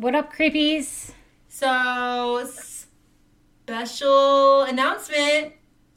[0.00, 1.12] What up, creepies?
[1.50, 2.48] So,
[3.66, 5.52] special announcement.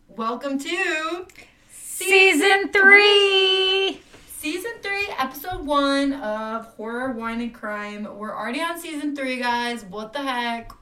[0.09, 1.25] Welcome to
[1.71, 4.01] Season three.
[4.27, 8.05] season three, episode one of Horror, Wine, and Crime.
[8.17, 9.85] We're already on season three, guys.
[9.85, 10.73] What the heck?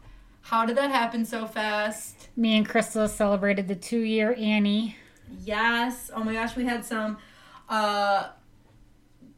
[0.42, 2.30] How did that happen so fast?
[2.36, 4.95] Me and Crystal celebrated the two year Annie.
[5.44, 6.09] Yes.
[6.16, 7.20] Oh my gosh, we had some
[7.70, 8.30] uh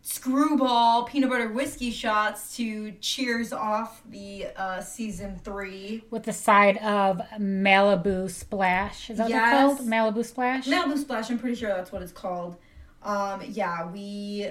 [0.06, 6.04] screwball peanut butter whiskey shots to cheers off the uh season three.
[6.12, 9.10] with the side of Malibu Splash.
[9.10, 9.54] Is that Yes.
[9.64, 9.90] what it's called?
[9.90, 10.68] Malibu Splash?
[10.68, 12.58] Malibu Splash, I'm pretty sure that's what it's called.
[13.02, 14.50] Um, yeah, we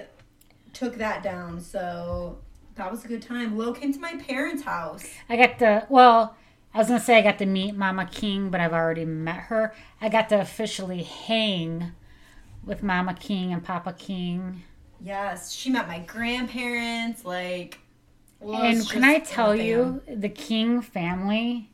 [0.73, 2.39] took that down, so
[2.77, 3.57] that was a good time.
[3.59, 5.05] Lo came to my parents' house.
[5.29, 6.35] I got the well,
[6.73, 9.75] I was to say I got to meet Mama King, but I've already met her.
[10.01, 11.93] I got to officially hang
[12.65, 14.63] with Mama King and Papa King.
[15.03, 17.25] Yes, she met my grandparents.
[17.25, 17.79] Like,
[18.41, 21.71] Lo's and can I tell you, the King family,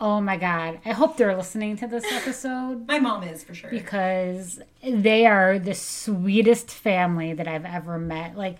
[0.00, 2.86] oh my God, I hope they're listening to this episode.
[2.86, 3.70] my mom is for sure.
[3.70, 8.36] because they are the sweetest family that I've ever met.
[8.36, 8.58] Like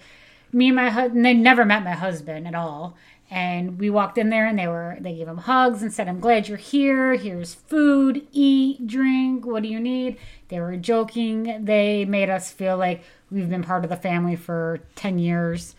[0.52, 2.97] me and my husband, they never met my husband at all.
[3.30, 6.20] And we walked in there and they were, they gave him hugs and said, I'm
[6.20, 7.14] glad you're here.
[7.14, 9.44] Here's food, eat, drink.
[9.47, 10.19] What do you need?
[10.48, 11.64] They were joking.
[11.64, 13.02] They made us feel like
[13.34, 15.74] we've been part of the family for 10 years.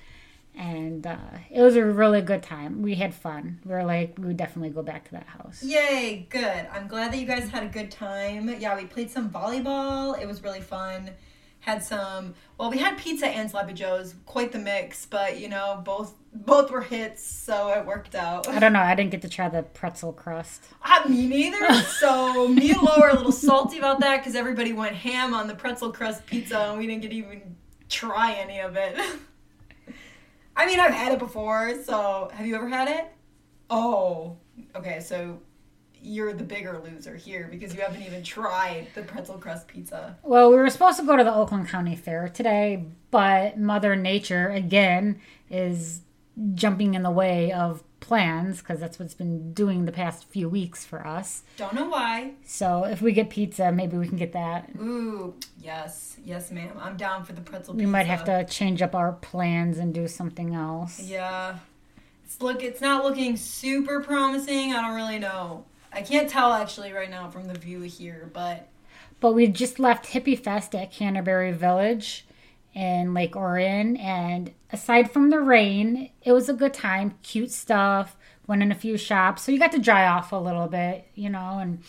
[0.58, 1.18] And uh,
[1.50, 2.82] it was a really good time.
[2.82, 3.60] We had fun.
[3.66, 5.64] We were like, we would definitely go back to that house.
[5.64, 6.68] Yay, good.
[6.72, 8.54] I'm glad that you guys had a good time.
[8.60, 10.20] Yeah, we played some volleyball.
[10.20, 11.12] It was really fun.
[11.60, 15.82] Had some well, we had pizza and sloppy joes, quite the mix, but you know,
[15.84, 18.48] both both were hits, so it worked out.
[18.48, 18.82] I don't know.
[18.82, 20.66] I didn't get to try the pretzel crust.
[20.84, 21.74] Uh, me neither.
[21.84, 25.48] So me and Lo are a little salty about that because everybody went ham on
[25.48, 27.56] the pretzel crust pizza and we didn't get to even
[27.90, 29.00] try any of it.
[30.58, 31.82] I mean, I've had it before.
[31.84, 33.12] So have you ever had it?
[33.70, 34.38] Oh,
[34.76, 35.00] okay.
[35.00, 35.40] So
[36.02, 40.18] you're the bigger loser here because you haven't even tried the pretzel crust pizza.
[40.24, 44.50] Well, we were supposed to go to the Oakland County Fair today, but Mother Nature,
[44.50, 45.20] again,
[45.50, 46.02] is
[46.54, 50.86] jumping in the way of plans because that's what's been doing the past few weeks
[50.86, 51.44] for us.
[51.58, 52.34] Don't know why.
[52.46, 54.70] So if we get pizza, maybe we can get that.
[54.80, 56.78] Ooh, yes, yes, ma'am.
[56.80, 57.74] I'm down for the pretzel.
[57.74, 57.78] Pizza.
[57.78, 57.92] We pizza.
[57.92, 61.00] might have to change up our plans and do something else.
[61.00, 61.58] Yeah.
[62.26, 64.74] It's look it's not looking super promising.
[64.74, 65.66] I don't really know.
[65.94, 68.68] I can't tell actually right now from the view here, but
[69.20, 72.25] But we just left Hippie Fest at Canterbury Village
[72.76, 73.98] in Lake Orion.
[73.98, 77.16] And aside from the rain, it was a good time.
[77.24, 78.16] Cute stuff.
[78.46, 79.42] Went in a few shops.
[79.42, 81.58] So you got to dry off a little bit, you know.
[81.60, 81.82] And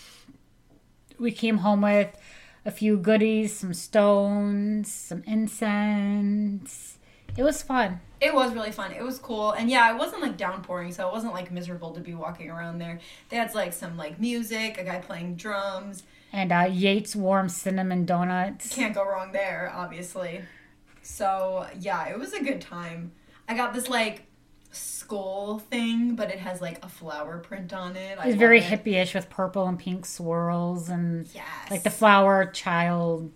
[1.18, 2.16] we came home with
[2.64, 6.98] a few goodies, some stones, some incense.
[7.36, 8.00] It was fun.
[8.18, 8.92] it was really fun.
[8.92, 9.52] It was cool.
[9.52, 12.78] And yeah, it wasn't like downpouring, so it wasn't like miserable to be walking around
[12.78, 12.98] there.
[13.28, 16.04] They had like some like music, a guy playing drums.
[16.32, 18.74] And uh, Yates warm cinnamon donuts.
[18.74, 20.40] Can't go wrong there, obviously.
[21.06, 23.12] So yeah, it was a good time.
[23.48, 24.26] I got this like
[24.72, 28.18] skull thing, but it has like a flower print on it.
[28.18, 28.64] I It's very it.
[28.64, 31.44] hippie-ish with purple and pink swirls and Yes.
[31.70, 33.32] like the flower child.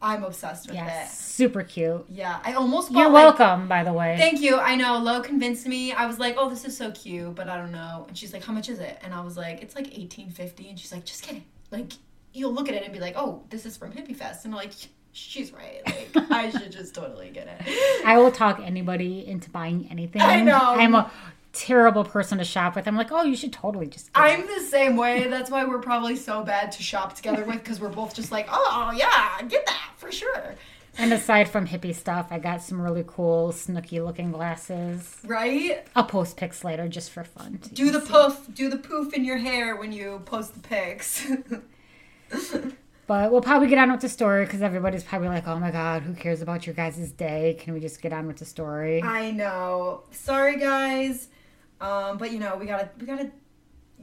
[0.00, 1.16] I'm obsessed with Yes, it.
[1.16, 2.04] super cute.
[2.08, 4.16] Yeah, I almost bought You're like, welcome, by the way.
[4.16, 4.56] Thank you.
[4.58, 4.98] I know.
[4.98, 5.92] Lo convinced me.
[5.92, 8.04] I was like, "Oh, this is so cute," but I don't know.
[8.06, 10.68] And she's like, "How much is it?" And I was like, "It's like eighteen fifty.
[10.68, 11.94] And she's like, "Just kidding." Like,
[12.32, 14.58] you'll look at it and be like, "Oh, this is from Hippie Fest," and I'm
[14.58, 14.72] like,
[15.12, 15.82] "She's right.
[15.86, 20.22] Like, I should just totally get it." I will talk anybody into buying anything.
[20.22, 20.58] I know.
[20.58, 21.10] I'm a
[21.52, 22.86] terrible person to shop with.
[22.86, 24.12] I'm like, oh, you should totally just.
[24.12, 24.46] Get I'm it.
[24.48, 25.26] the same way.
[25.28, 28.46] That's why we're probably so bad to shop together with because we're both just like,
[28.50, 30.54] "Oh yeah, get that for sure."
[31.00, 35.18] And aside from hippie stuff, I got some really cool Snooki looking glasses.
[35.24, 35.86] Right?
[35.94, 37.60] I'll post pics later just for fun.
[37.72, 38.12] Do the see.
[38.12, 41.24] poof, do the poof in your hair when you post the pics.
[43.08, 46.02] But we'll probably get on with the story because everybody's probably like, oh my god,
[46.02, 47.56] who cares about your guys' day?
[47.58, 49.02] Can we just get on with the story?
[49.02, 50.02] I know.
[50.10, 51.28] Sorry, guys.
[51.80, 53.30] Um, but you know, we gotta we gotta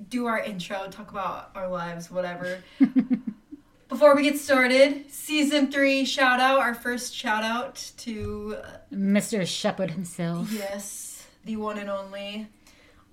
[0.09, 2.63] do our intro, talk about our lives, whatever.
[3.89, 9.45] Before we get started, season three shout out, our first shout out to uh, Mr.
[9.45, 10.51] Shepherd himself.
[10.51, 12.47] yes, the one and only.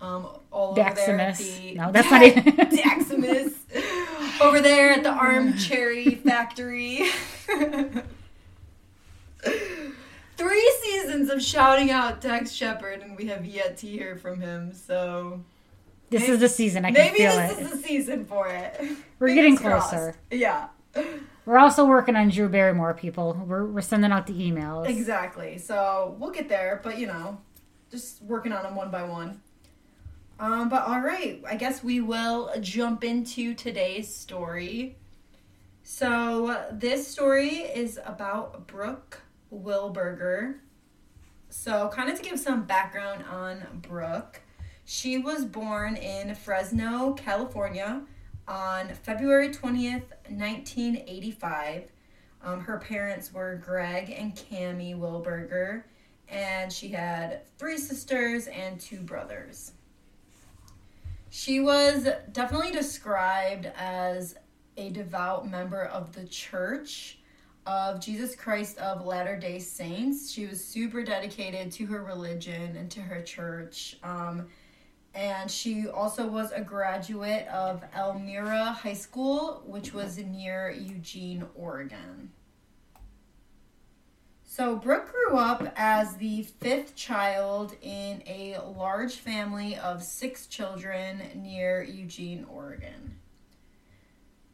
[0.03, 1.57] Um, all over there at Daximus.
[1.59, 2.43] the No, that's not even-
[2.77, 3.55] Daximus.
[4.43, 7.09] over there at the Arm Cherry Factory.
[10.37, 14.73] Three seasons of shouting out Dax Shepard, and we have yet to hear from him.
[14.75, 15.41] So
[16.11, 16.85] This Maybe- is the season.
[16.85, 17.63] I can maybe feel this it.
[17.63, 18.77] is the season for it.
[19.19, 19.91] We're Fingers getting crossed.
[19.91, 20.17] closer.
[20.31, 20.69] Yeah,
[21.47, 23.35] We're also working on Drew Barrymore, people.
[23.47, 24.89] We're, we're sending out the emails.
[24.89, 25.59] exactly.
[25.59, 27.39] So we'll get there, but you know,
[27.91, 29.41] just working on them one by one.
[30.43, 34.97] Um, but all right, I guess we will jump into today's story.
[35.85, 39.21] So this story is about Brooke
[39.55, 40.57] Wilberger.
[41.49, 44.41] So, kind of to give some background on Brooke,
[44.85, 48.03] she was born in Fresno, California
[48.49, 51.85] on February 20th, 1985.
[52.43, 55.85] Um, her parents were Greg and Cami Wilberger,
[56.29, 59.75] and she had three sisters and two brothers.
[61.35, 64.35] She was definitely described as
[64.77, 67.21] a devout member of the church
[67.65, 70.31] of Jesus Christ of Latter day Saints.
[70.31, 73.97] She was super dedicated to her religion and to her church.
[74.03, 74.49] Um,
[75.15, 82.31] and she also was a graduate of Elmira High School, which was near Eugene, Oregon.
[84.55, 91.23] So, Brooke grew up as the fifth child in a large family of six children
[91.37, 93.17] near Eugene, Oregon.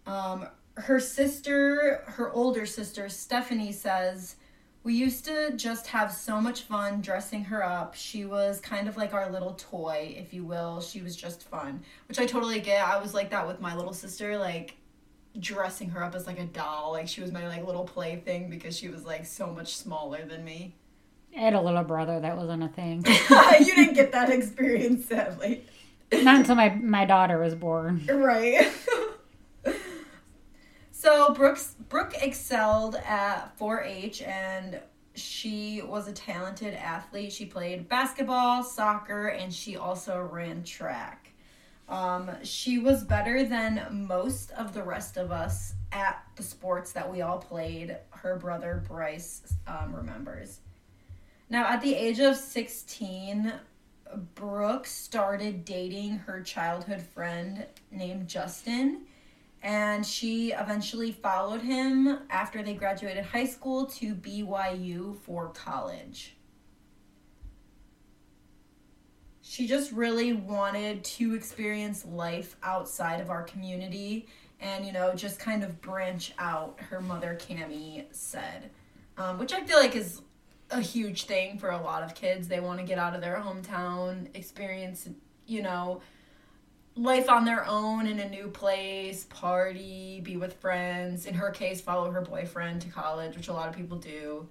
[0.06, 4.36] Um, her sister, her older sister, Stephanie, says,
[4.84, 7.96] We used to just have so much fun dressing her up.
[7.96, 10.80] She was kind of like our little toy, if you will.
[10.80, 12.86] She was just fun, which I totally get.
[12.86, 14.38] I was like that with my little sister.
[14.38, 14.76] Like,
[15.38, 16.92] dressing her up as like a doll.
[16.92, 20.44] Like she was my like little plaything because she was like so much smaller than
[20.44, 20.74] me.
[21.36, 23.04] I had a little brother that wasn't a thing.
[23.60, 25.64] you didn't get that experience, sadly.
[26.12, 28.04] Not until my my daughter was born.
[28.08, 28.72] Right.
[30.90, 34.80] so Brooks Brooke excelled at 4-H and
[35.14, 37.32] she was a talented athlete.
[37.32, 41.27] She played basketball, soccer, and she also ran track.
[41.88, 47.10] Um, she was better than most of the rest of us at the sports that
[47.10, 47.96] we all played.
[48.10, 50.60] Her brother Bryce um, remembers.
[51.48, 53.52] Now, at the age of 16,
[54.34, 59.06] Brooke started dating her childhood friend named Justin,
[59.62, 66.36] and she eventually followed him after they graduated high school to BYU for college.
[69.48, 74.26] She just really wanted to experience life outside of our community
[74.60, 78.70] and you know just kind of branch out her mother cami said.
[79.16, 80.20] Um, which i feel like is
[80.70, 82.46] a huge thing for a lot of kids.
[82.46, 85.08] They want to get out of their hometown experience
[85.46, 86.02] you know
[86.94, 91.24] life on their own in a new place party be with friends.
[91.24, 94.46] In her case follow her boyfriend to college which a lot of people do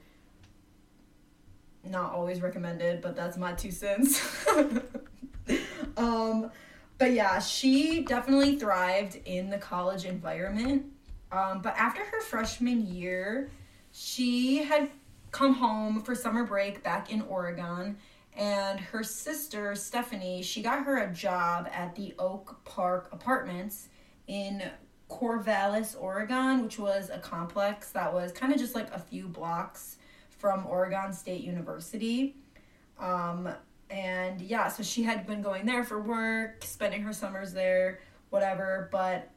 [1.84, 4.22] not always recommended, but that's my two cents.
[5.98, 6.52] um,
[6.98, 10.86] but yeah, she definitely thrived in the college environment.
[11.32, 13.50] Um, but after her freshman year,
[13.92, 14.90] she had
[15.32, 17.98] come home for summer break back in Oregon,
[18.36, 23.90] and her sister Stephanie, she got her a job at the Oak Park Apartments
[24.28, 24.64] in
[25.10, 29.97] Corvallis, Oregon, which was a complex that was kind of just like a few blocks
[30.38, 32.36] from Oregon State University.
[33.00, 33.50] Um,
[33.90, 38.00] and yeah, so she had been going there for work, spending her summers there,
[38.30, 38.90] whatever.
[38.92, 39.30] But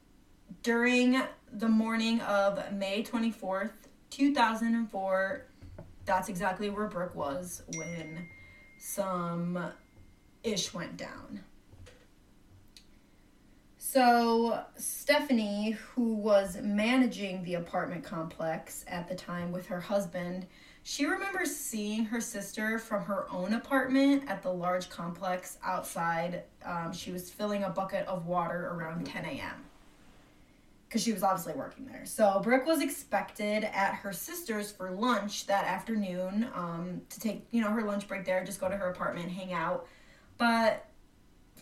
[0.62, 1.22] during
[1.52, 3.70] the morning of May 24th,
[4.10, 5.46] 2004,
[6.04, 8.28] that's exactly where Brooke was when
[8.78, 9.72] some
[10.42, 11.44] ish went down.
[13.78, 20.46] So, Stephanie, who was managing the apartment complex at the time with her husband,
[20.82, 26.44] she remembers seeing her sister from her own apartment at the large complex outside.
[26.64, 29.64] Um, she was filling a bucket of water around 10 a.m.
[30.88, 32.06] because she was obviously working there.
[32.06, 37.60] So Brooke was expected at her sister's for lunch that afternoon um, to take, you
[37.60, 39.86] know, her lunch break there, just go to her apartment, hang out.
[40.38, 40.86] But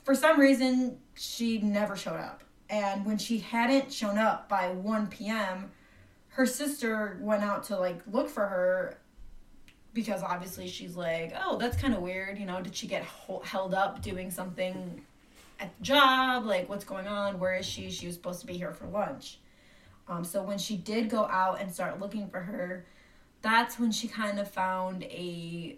[0.04, 2.44] for some reason, she never showed up.
[2.70, 5.72] And when she hadn't shown up by 1 p.m.,
[6.28, 8.98] her sister went out to like look for her
[9.94, 12.38] because obviously she's like, oh, that's kind of weird.
[12.38, 15.00] You know, did she get ho- held up doing something
[15.58, 16.44] at the job?
[16.44, 17.38] Like, what's going on?
[17.38, 17.90] Where is she?
[17.90, 19.38] She was supposed to be here for lunch.
[20.06, 22.86] Um, so when she did go out and start looking for her,
[23.42, 25.76] that's when she kind of found a,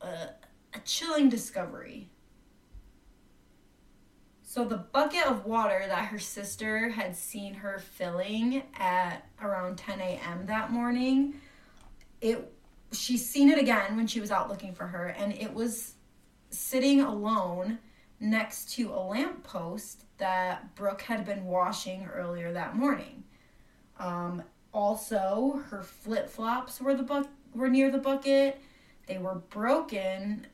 [0.00, 0.06] a,
[0.74, 2.08] a chilling discovery.
[4.42, 9.98] So the bucket of water that her sister had seen her filling at around 10
[10.00, 10.44] a.m.
[10.46, 11.40] that morning,
[12.20, 12.51] it
[12.92, 15.94] she's seen it again when she was out looking for her, and it was
[16.50, 17.78] sitting alone
[18.20, 23.24] next to a lamppost that Brooke had been washing earlier that morning.
[23.98, 28.60] Um, also, her flip flops were the bu- were near the bucket.
[29.06, 30.46] They were broken,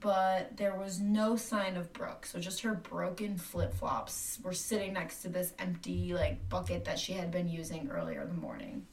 [0.00, 2.26] but there was no sign of Brooke.
[2.26, 6.98] So just her broken flip flops were sitting next to this empty like bucket that
[6.98, 8.86] she had been using earlier in the morning.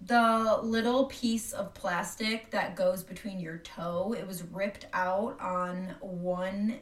[0.00, 5.94] The little piece of plastic that goes between your toe, it was ripped out on
[6.00, 6.78] one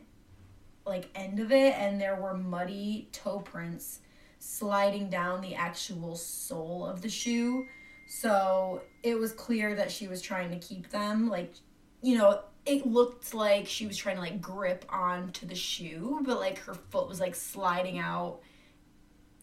[0.84, 4.00] like end of it and there were muddy toe prints
[4.38, 7.66] sliding down the actual sole of the shoe.
[8.06, 11.28] So it was clear that she was trying to keep them.
[11.28, 11.54] Like,
[12.02, 16.38] you know, it looked like she was trying to like grip onto the shoe, but
[16.38, 18.40] like her foot was like sliding out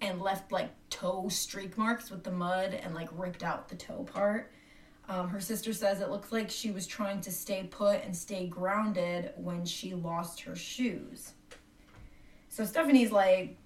[0.03, 4.03] and left like toe streak marks with the mud and like ripped out the toe
[4.03, 4.51] part.
[5.09, 8.47] Um, her sister says it looks like she was trying to stay put and stay
[8.47, 11.33] grounded when she lost her shoes.
[12.49, 13.57] So Stephanie's like,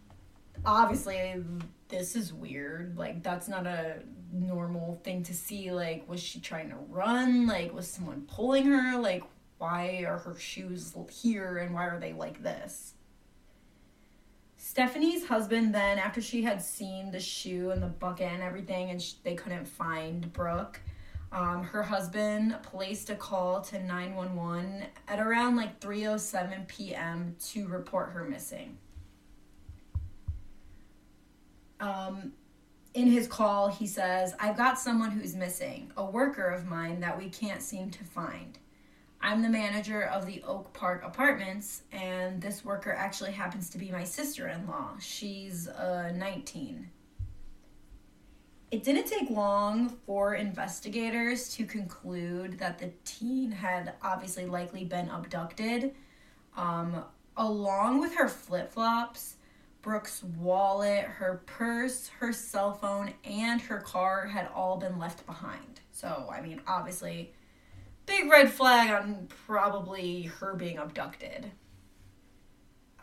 [0.65, 1.43] obviously,
[1.89, 2.97] this is weird.
[2.97, 3.99] Like, that's not a
[4.31, 5.71] normal thing to see.
[5.71, 7.45] Like, was she trying to run?
[7.47, 8.97] Like, was someone pulling her?
[8.97, 9.23] Like,
[9.57, 12.93] why are her shoes here and why are they like this?
[14.77, 19.03] Stephanie's husband then, after she had seen the shoe and the bucket and everything, and
[19.23, 20.79] they couldn't find Brooke,
[21.31, 27.35] um, her husband placed a call to 911 at around like 3:07 p.m.
[27.47, 28.77] to report her missing.
[31.79, 32.33] Um,
[32.93, 37.17] in his call, he says, "I've got someone who's missing, a worker of mine that
[37.17, 38.59] we can't seem to find.
[39.27, 43.91] I'm the manager of the Oak Park Apartments, and this worker actually happens to be
[43.91, 44.99] my sister-in-law.
[45.01, 46.89] She's uh, 19."
[48.71, 55.09] It didn't take long for investigators to conclude that the teen had obviously likely been
[55.09, 55.93] abducted.
[56.55, 57.03] Um,
[57.35, 59.35] along with her flip flops,
[59.81, 65.81] Brooke's wallet, her purse, her cell phone, and her car had all been left behind.
[65.91, 67.33] So, I mean, obviously,
[68.07, 71.51] big red flag on probably her being abducted.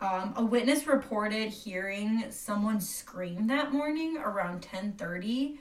[0.01, 5.57] Um, a witness reported hearing someone scream that morning around 10:30,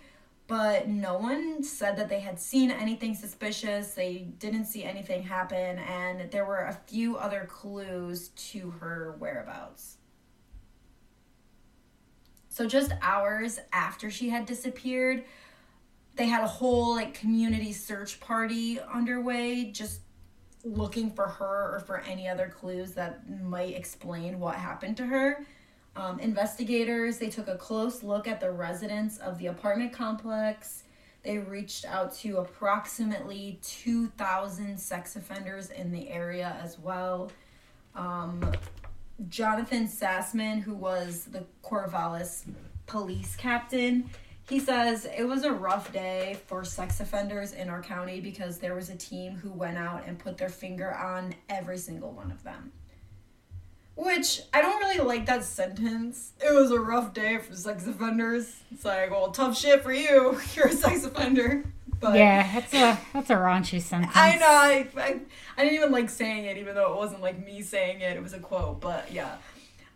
[0.48, 3.94] but no one said that they had seen anything suspicious.
[3.94, 9.98] They didn't see anything happen, and there were a few other clues to her whereabouts.
[12.48, 15.24] So just hours after she had disappeared,
[16.16, 20.00] they had a whole like community search party underway just
[20.64, 25.44] looking for her or for any other clues that might explain what happened to her.
[25.96, 30.84] Um, investigators they took a close look at the residents of the apartment complex.
[31.22, 37.30] They reached out to approximately 2,000 sex offenders in the area as well.
[37.94, 38.52] Um,
[39.28, 42.44] Jonathan Sassman, who was the Corvallis
[42.86, 44.10] police captain,
[44.48, 48.74] he says it was a rough day for sex offenders in our county because there
[48.74, 52.42] was a team who went out and put their finger on every single one of
[52.42, 52.72] them.
[53.96, 56.32] Which I don't really like that sentence.
[56.44, 58.54] It was a rough day for sex offenders.
[58.72, 60.38] It's like, well, tough shit for you.
[60.54, 61.64] You're a sex offender.
[62.00, 64.12] But yeah, that's a that's a raunchy sentence.
[64.14, 64.46] I know.
[64.46, 65.20] I, I,
[65.56, 68.16] I didn't even like saying it, even though it wasn't like me saying it.
[68.16, 68.80] It was a quote.
[68.80, 69.36] But yeah.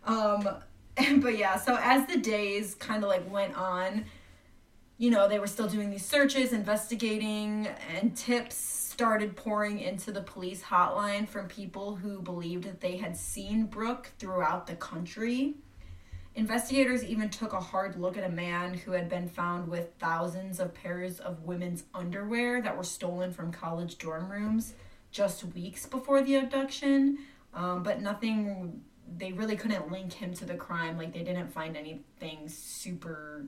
[0.05, 0.47] Um,
[1.17, 1.57] but yeah.
[1.57, 4.05] So as the days kind of like went on,
[4.99, 10.19] you know, they were still doing these searches, investigating, and tips started pouring into the
[10.19, 15.55] police hotline from people who believed that they had seen Brooke throughout the country.
[16.35, 20.59] Investigators even took a hard look at a man who had been found with thousands
[20.59, 24.73] of pairs of women's underwear that were stolen from college dorm rooms
[25.11, 27.19] just weeks before the abduction.
[27.53, 28.81] Um, but nothing,
[29.17, 30.97] they really couldn't link him to the crime.
[30.97, 33.45] Like, they didn't find anything super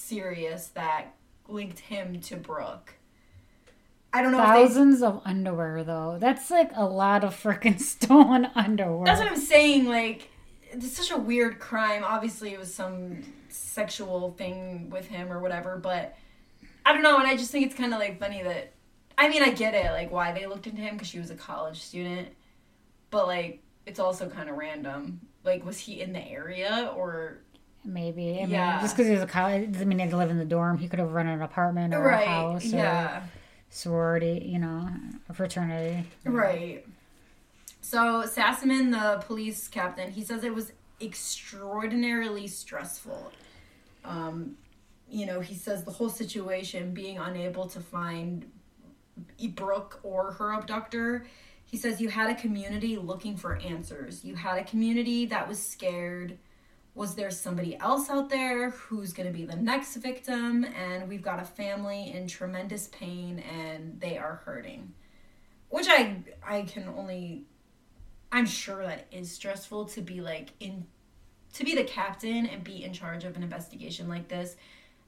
[0.00, 1.14] serious that
[1.48, 2.94] linked him to Brooke.
[4.12, 4.38] I don't know.
[4.38, 6.16] Thousands they, of underwear, though.
[6.18, 9.04] That's like a lot of freaking stolen underwear.
[9.04, 9.86] That's what I'm saying.
[9.86, 10.30] Like,
[10.62, 12.02] it's such a weird crime.
[12.04, 16.16] Obviously, it was some sexual thing with him or whatever, but
[16.84, 17.18] I don't know.
[17.18, 18.72] And I just think it's kind of like funny that,
[19.16, 21.36] I mean, I get it, like why they looked into him because she was a
[21.36, 22.28] college student,
[23.10, 25.20] but like it's also kind of random.
[25.44, 27.38] Like, was he in the area or?
[27.84, 28.40] Maybe.
[28.40, 28.72] I yeah.
[28.72, 30.44] Mean, just because he was a college doesn't mean he had to live in the
[30.44, 30.78] dorm.
[30.78, 32.26] He could have run an apartment or right.
[32.26, 33.22] a house or yeah.
[33.70, 34.88] sorority, you know,
[35.28, 36.06] a fraternity.
[36.24, 36.84] Right.
[37.80, 43.32] So Sassman, the police captain, he says it was extraordinarily stressful.
[44.04, 44.56] Um,
[45.10, 48.50] you know, he says the whole situation, being unable to find
[49.54, 51.26] Brooke or her abductor,
[51.64, 54.24] he says you had a community looking for answers.
[54.24, 56.38] You had a community that was scared.
[56.94, 60.64] Was there somebody else out there who's going to be the next victim?
[60.64, 64.92] And we've got a family in tremendous pain and they are hurting.
[65.68, 67.44] which I I can only
[68.32, 70.86] I'm sure that is stressful to be like in
[71.54, 74.56] to be the captain and be in charge of an investigation like this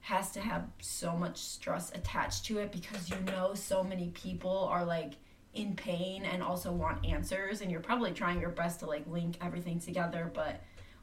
[0.00, 4.68] has to have so much stress attached to it because you know so many people
[4.70, 5.14] are like
[5.54, 9.36] in pain and also want answers and you're probably trying your best to like link
[9.40, 10.60] everything together but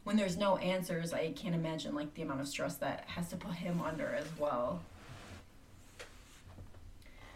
[0.09, 3.35] when there's no answers i can't imagine like the amount of stress that has to
[3.35, 4.81] put him under as well.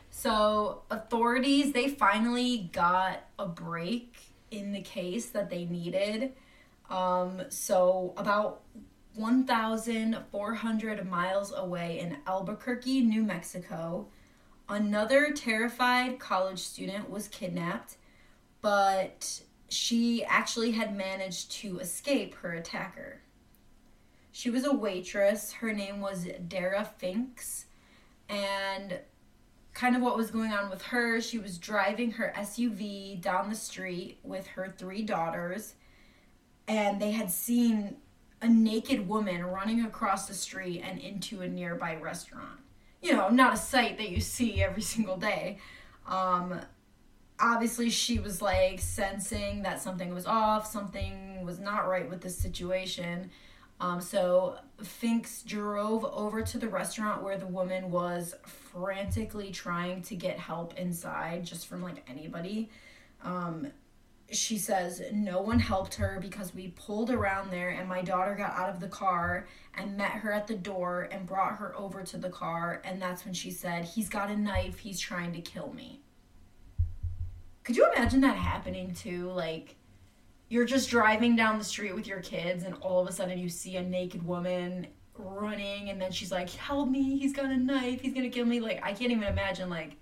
[0.10, 4.15] So authorities they finally got a break
[4.50, 6.34] in the case that they needed.
[6.89, 8.62] Um, so about
[9.13, 14.08] 1,400 miles away in Albuquerque, New Mexico,
[14.68, 17.98] another terrified college student was kidnapped,
[18.62, 19.42] but
[19.74, 23.22] she actually had managed to escape her attacker.
[24.32, 25.53] She was a waitress.
[25.53, 27.65] Her name was Dara Finks.
[28.30, 29.00] And
[29.74, 33.56] kind of what was going on with her, she was driving her SUV down the
[33.56, 35.75] street with her three daughters.
[36.68, 37.98] And they had seen
[38.42, 42.60] a naked woman running across the street and into a nearby restaurant.
[43.01, 45.60] You know, not a sight that you see every single day.
[46.08, 46.60] Um,
[47.40, 52.38] obviously, she was like sensing that something was off, something was not right with this
[52.38, 53.30] situation.
[53.80, 60.16] Um, so Finks drove over to the restaurant where the woman was frantically trying to
[60.16, 62.70] get help inside, just from like anybody.
[63.24, 63.68] Um,
[64.32, 68.54] she says no one helped her because we pulled around there and my daughter got
[68.54, 72.18] out of the car and met her at the door and brought her over to
[72.18, 75.72] the car and that's when she said he's got a knife he's trying to kill
[75.74, 76.00] me
[77.63, 79.75] could you imagine that happening too like
[80.50, 83.50] you're just driving down the street with your kids and all of a sudden you
[83.50, 88.02] see a naked woman running and then she's like help me he's got a knife
[88.02, 89.95] he's gonna kill me like i can't even imagine like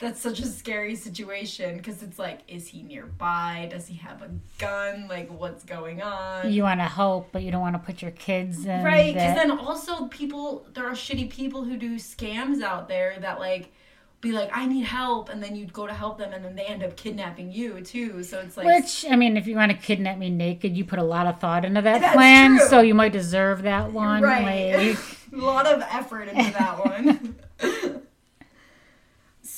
[0.00, 3.68] that's such a scary situation because it's like, is he nearby?
[3.70, 5.06] Does he have a gun?
[5.08, 6.50] Like, what's going on?
[6.50, 8.82] You want to help, but you don't want to put your kids in.
[8.82, 13.38] Right, because then also people, there are shitty people who do scams out there that
[13.38, 13.72] like
[14.20, 16.64] be like, I need help, and then you'd go to help them, and then they
[16.64, 18.22] end up kidnapping you too.
[18.22, 20.98] So it's like, which I mean, if you want to kidnap me naked, you put
[20.98, 22.68] a lot of thought into that plan, true.
[22.68, 24.22] so you might deserve that one.
[24.22, 24.98] Right, like...
[25.32, 27.36] a lot of effort into that one.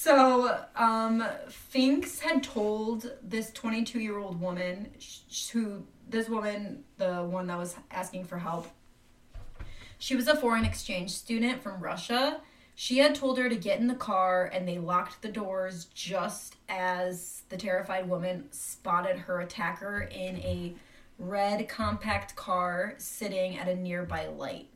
[0.03, 4.90] So, um, Finks had told this 22 year old woman,
[5.53, 8.66] who, this woman, the one that was asking for help,
[9.98, 12.40] she was a foreign exchange student from Russia.
[12.75, 16.57] She had told her to get in the car and they locked the doors just
[16.69, 20.75] as the terrified woman spotted her attacker in a
[21.19, 24.69] red compact car sitting at a nearby light.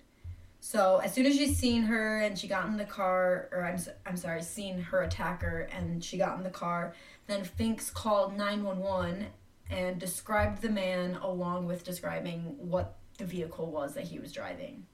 [0.60, 3.80] So as soon as she's seen her and she got in the car, or I'm,
[4.04, 6.94] I'm sorry, seen her attacker and she got in the car,
[7.26, 9.26] then Finks called 911
[9.70, 14.86] and described the man along with describing what the vehicle was that he was driving.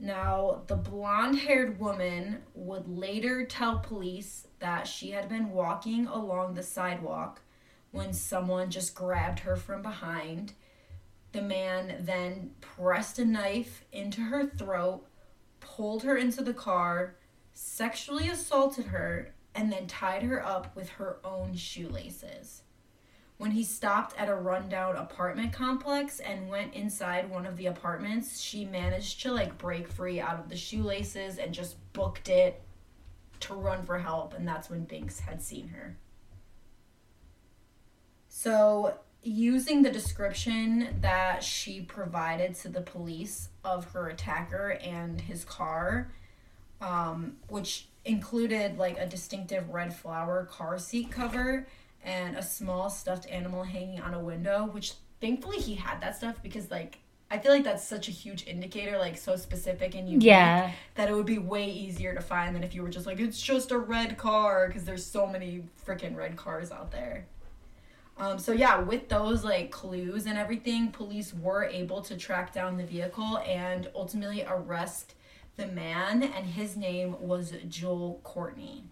[0.00, 6.54] Now, the blonde haired woman would later tell police that she had been walking along
[6.54, 7.42] the sidewalk
[7.90, 10.52] when someone just grabbed her from behind
[11.32, 15.06] the man then pressed a knife into her throat,
[15.60, 17.16] pulled her into the car,
[17.52, 22.62] sexually assaulted her, and then tied her up with her own shoelaces.
[23.38, 28.40] When he stopped at a rundown apartment complex and went inside one of the apartments,
[28.40, 32.60] she managed to like break free out of the shoelaces and just booked it
[33.40, 35.96] to run for help, and that's when Finks had seen her.
[38.28, 45.44] So using the description that she provided to the police of her attacker and his
[45.44, 46.10] car,
[46.80, 51.68] um, which included like a distinctive red flower car seat cover
[52.04, 56.42] and a small stuffed animal hanging on a window, which thankfully he had that stuff
[56.42, 56.98] because like
[57.30, 60.72] I feel like that's such a huge indicator, like so specific and unique, yeah.
[60.94, 63.40] that it would be way easier to find than if you were just like, it's
[63.40, 67.26] just a red car, because there's so many freaking red cars out there.
[68.16, 72.78] Um, so yeah, with those like clues and everything, police were able to track down
[72.78, 75.14] the vehicle and ultimately arrest
[75.56, 78.84] the man, and his name was Joel Courtney.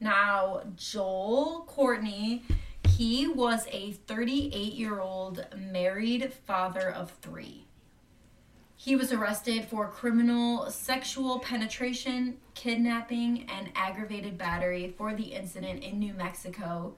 [0.00, 2.44] Now, Joel Courtney,
[2.88, 7.66] he was a 38 year old married father of three.
[8.78, 15.98] He was arrested for criminal sexual penetration, kidnapping, and aggravated battery for the incident in
[15.98, 16.94] New Mexico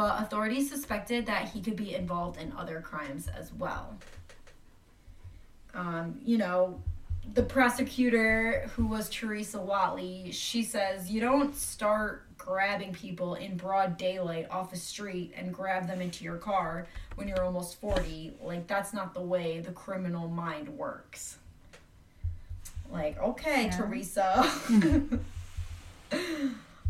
[0.00, 3.98] but authorities suspected that he could be involved in other crimes as well.
[5.74, 6.80] Um, you know,
[7.34, 13.96] the prosecutor, who was Teresa Watley, she says you don't start grabbing people in broad
[13.96, 16.84] daylight off a street and grab them into your car
[17.14, 18.32] when you're almost 40.
[18.42, 21.38] Like, that's not the way the criminal mind works.
[22.90, 23.76] Like, okay, Yeah.
[23.76, 24.50] Teresa.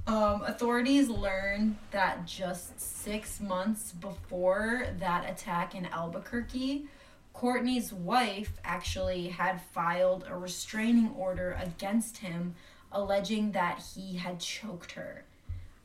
[0.07, 6.87] um, authorities learned that just six months before that attack in Albuquerque,
[7.35, 12.55] Courtney's wife actually had filed a restraining order against him,
[12.90, 15.25] alleging that he had choked her.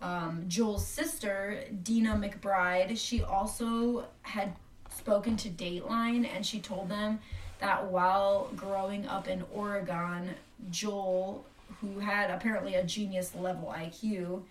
[0.05, 4.55] Um, Joel's sister, Dina McBride, she also had
[4.95, 7.19] spoken to Dateline and she told them
[7.57, 10.35] that while growing up in Oregon,
[10.69, 11.43] Joel,
[11.81, 14.43] who had apparently a genius level IQ,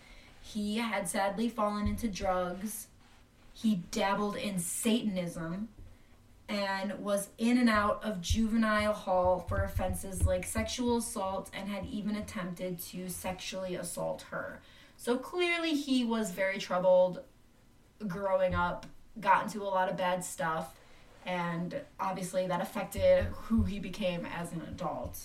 [0.42, 2.88] he had sadly fallen into drugs.
[3.52, 5.68] He dabbled in Satanism
[6.48, 11.86] and was in and out of juvenile hall for offenses like sexual assault and had
[11.86, 14.60] even attempted to sexually assault her.
[15.04, 17.20] So clearly he was very troubled
[18.08, 18.86] growing up,
[19.20, 20.74] got into a lot of bad stuff,
[21.26, 25.18] and obviously that affected who he became as an adult.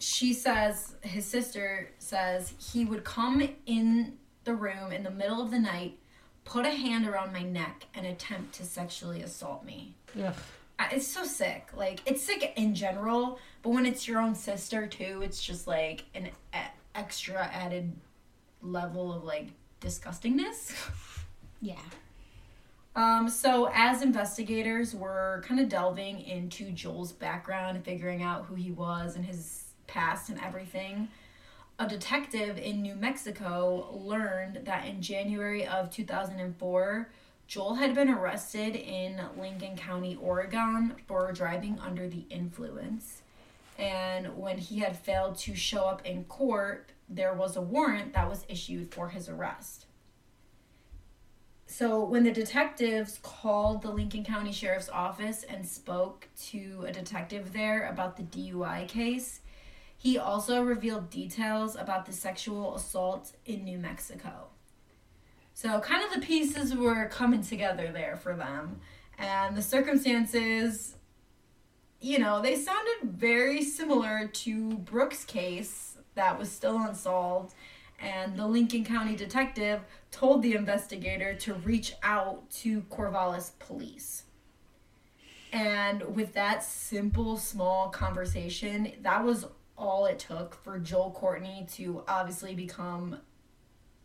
[0.00, 5.50] She says, his sister says, he would come in the room in the middle of
[5.50, 5.96] the night,
[6.44, 9.94] put a hand around my neck, and attempt to sexually assault me.
[10.22, 10.34] Ugh.
[10.92, 11.70] It's so sick.
[11.74, 16.04] Like, it's sick in general, but when it's your own sister, too, it's just like
[16.14, 16.28] an
[16.94, 17.92] extra added
[18.62, 19.48] level of like
[19.80, 20.74] disgustingness.
[21.62, 21.74] Yeah.
[22.96, 28.54] Um, so as investigators were kind of delving into Joel's background and figuring out who
[28.54, 31.08] he was and his past and everything,
[31.78, 37.10] a detective in New Mexico learned that in January of 2004,
[37.46, 43.22] Joel had been arrested in Lincoln County, Oregon for driving under the influence.
[43.80, 48.28] And when he had failed to show up in court, there was a warrant that
[48.28, 49.86] was issued for his arrest.
[51.66, 57.54] So when the detectives called the Lincoln County Sheriff's Office and spoke to a detective
[57.54, 59.40] there about the DUI case,
[59.96, 64.48] he also revealed details about the sexual assault in New Mexico.
[65.54, 68.80] So kind of the pieces were coming together there for them.
[69.18, 70.96] And the circumstances,
[72.00, 77.54] you know, they sounded very similar to Brooke's case that was still unsolved.
[78.00, 84.24] And the Lincoln County detective told the investigator to reach out to Corvallis police.
[85.52, 92.04] And with that simple, small conversation, that was all it took for Joel Courtney to
[92.08, 93.18] obviously become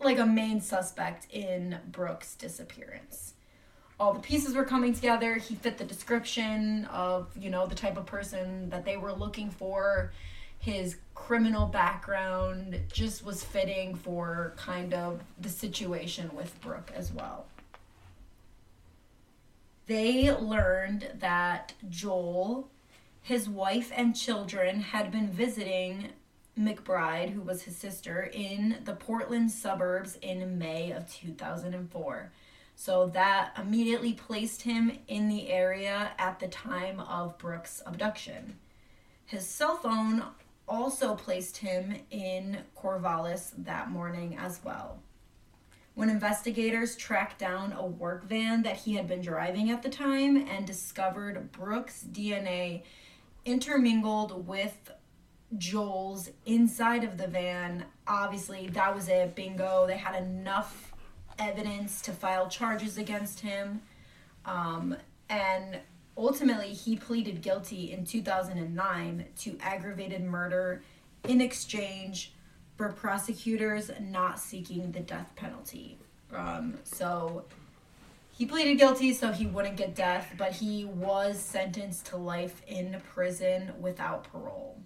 [0.02, 3.35] like a main suspect in Brooke's disappearance.
[4.00, 5.36] All the pieces were coming together.
[5.36, 9.50] He fit the description of, you know, the type of person that they were looking
[9.50, 10.12] for.
[10.60, 17.46] His criminal background just was fitting for kind of the situation with Brooke as well.
[19.88, 22.68] They learned that Joel,
[23.22, 26.10] his wife, and children had been visiting
[26.60, 32.32] McBride, who was his sister, in the Portland suburbs in May of 2004.
[32.76, 38.58] So that immediately placed him in the area at the time of Brooke's abduction.
[39.26, 40.24] His cell phone
[40.68, 45.00] also placed him in Corvallis that morning as well.
[45.94, 50.36] When investigators tracked down a work van that he had been driving at the time
[50.36, 52.84] and discovered Brooke's DNA
[53.46, 54.92] intermingled with
[55.58, 59.36] Joel's inside of the van, obviously that was it.
[59.36, 59.88] Bingo.
[59.88, 60.92] They had enough
[61.39, 63.82] evidence to file charges against him.
[64.45, 64.95] Um,
[65.30, 65.80] and
[66.17, 70.82] ultimately, he pleaded guilty in 2009 to aggravated murder
[71.24, 72.34] in exchange
[72.78, 75.98] for prosecutors not seeking the death penalty.
[76.34, 77.45] Um, so
[78.38, 83.02] he pleaded guilty so he wouldn't get death, but he was sentenced to life in
[83.13, 84.78] prison without parole.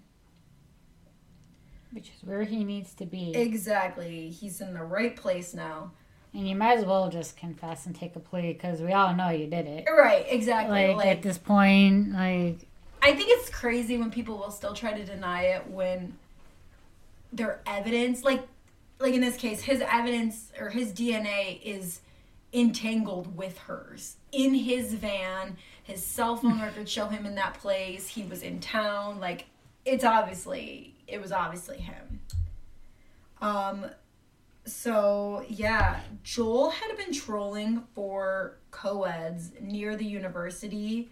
[1.92, 3.34] Which is where he needs to be.
[3.34, 4.30] Exactly.
[4.30, 5.90] He's in the right place now.
[6.32, 9.30] And you might as well just confess and take a plea because we all know
[9.30, 9.86] you did it.
[9.90, 10.88] Right, exactly.
[10.88, 12.66] Like, Like, at this point, like
[13.02, 16.16] I think it's crazy when people will still try to deny it when
[17.32, 18.46] their evidence, like,
[18.98, 22.00] like in this case, his evidence or his DNA is
[22.52, 25.56] entangled with hers in his van.
[25.82, 28.08] His cell phone records show him in that place.
[28.08, 29.18] He was in town.
[29.20, 29.46] Like,
[29.84, 32.20] it's obviously it was obviously him.
[33.40, 33.86] Um,
[34.64, 41.10] so yeah, Joel had been trolling for co-eds near the university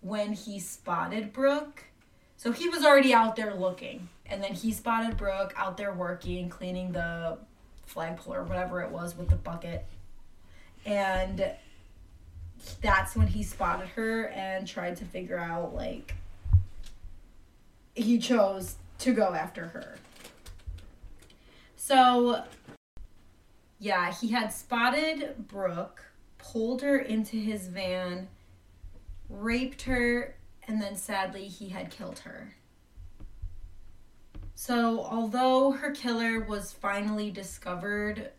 [0.00, 1.84] when he spotted Brooke.
[2.36, 6.48] So he was already out there looking, and then he spotted Brooke out there working,
[6.48, 7.38] cleaning the
[7.86, 9.86] flagpole or whatever it was with the bucket.
[10.84, 11.52] And
[12.82, 16.14] that's when he spotted her and tried to figure out, like,
[17.94, 19.96] he chose to go after her.
[21.76, 22.44] So,
[23.84, 26.02] yeah, he had spotted Brooke,
[26.38, 28.28] pulled her into his van,
[29.28, 32.54] raped her, and then sadly, he had killed her.
[34.54, 38.30] So, although her killer was finally discovered,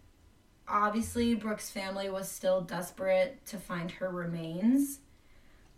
[0.67, 5.01] obviously Brooke's family was still desperate to find her remains.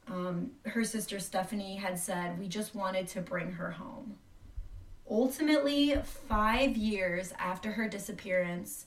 [0.08, 4.16] Um, her sister Stephanie had said, We just wanted to bring her home.
[5.10, 5.96] Ultimately,
[6.30, 8.86] five years after her disappearance,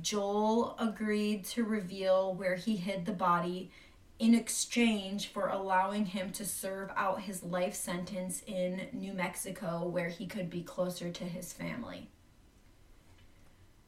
[0.00, 3.70] Joel agreed to reveal where he hid the body
[4.18, 10.08] in exchange for allowing him to serve out his life sentence in New Mexico, where
[10.08, 12.08] he could be closer to his family.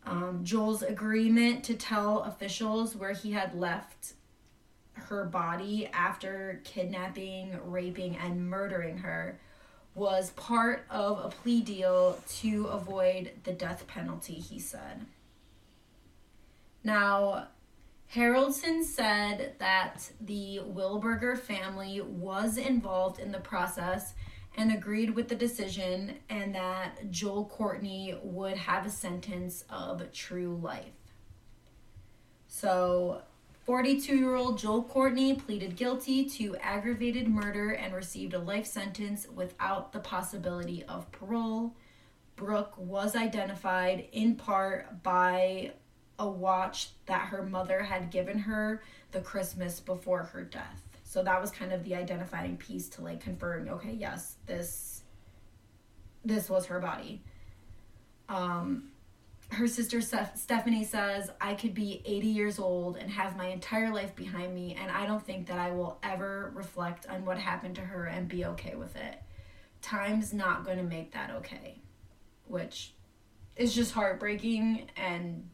[0.05, 4.15] Um, Joel's agreement to tell officials where he had left
[4.95, 9.39] her body after kidnapping, raping, and murdering her
[9.95, 15.07] was part of a plea deal to avoid the death penalty, he said.
[16.85, 17.49] Now,
[18.15, 24.15] Haroldson said that the Wilberger family was involved in the process
[24.57, 30.57] and agreed with the decision, and that Joel Courtney would have a sentence of true
[30.63, 30.93] life.
[32.47, 33.23] So,
[33.65, 39.27] 42 year old Joel Courtney pleaded guilty to aggravated murder and received a life sentence
[39.27, 41.75] without the possibility of parole.
[42.37, 45.73] Brooke was identified in part by
[46.19, 50.83] a watch that her mother had given her the Christmas before her death.
[51.05, 55.03] So that was kind of the identifying piece to like confirm, okay, yes, this
[56.25, 57.23] this was her body.
[58.29, 58.91] Um
[59.51, 64.17] her sister Stephanie says, I could be 80 years old and have my entire life
[64.17, 67.83] behind me, and I don't think that I will ever reflect on what happened to
[67.83, 69.23] her and be okay with it.
[69.83, 71.79] Time's not going to make that okay,
[72.47, 72.95] which
[73.57, 75.49] is just heartbreaking and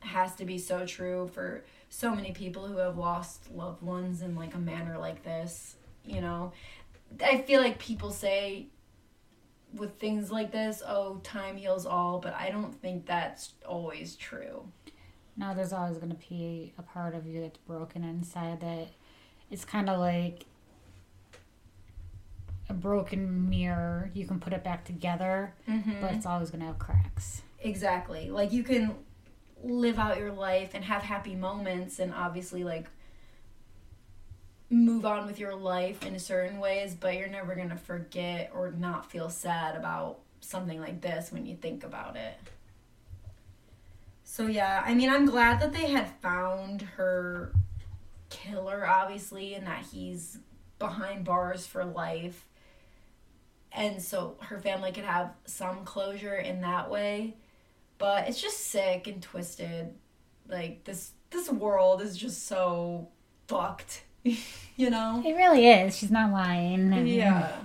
[0.00, 4.34] has to be so true for so many people who have lost loved ones in
[4.34, 6.52] like a manner like this, you know.
[7.22, 8.66] I feel like people say
[9.74, 14.66] with things like this, oh, time heals all, but I don't think that's always true.
[15.36, 18.88] No, there's always going to be a part of you that's broken inside that
[19.50, 20.44] it's kind of like
[22.68, 24.10] a broken mirror.
[24.14, 26.00] You can put it back together, mm-hmm.
[26.00, 27.42] but it's always going to have cracks.
[27.60, 28.30] Exactly.
[28.30, 28.94] Like you can
[29.62, 32.86] live out your life and have happy moments and obviously like
[34.70, 38.70] move on with your life in certain ways, but you're never going to forget or
[38.70, 42.34] not feel sad about something like this when you think about it.
[44.22, 47.52] So, yeah, I mean, I'm glad that they had found her
[48.28, 50.38] killer, obviously, and that he's
[50.78, 52.46] behind bars for life.
[53.72, 57.36] And so her family could have some closure in that way.
[58.00, 59.94] But it's just sick and twisted.
[60.48, 63.06] Like this this world is just so
[63.46, 64.02] fucked
[64.76, 65.22] you know?
[65.24, 65.96] It really is.
[65.96, 67.06] She's not lying.
[67.06, 67.56] Yeah.